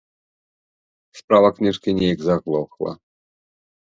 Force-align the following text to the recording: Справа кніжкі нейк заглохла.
Справа 1.19 1.49
кніжкі 1.59 1.89
нейк 1.99 2.19
заглохла. 2.27 2.91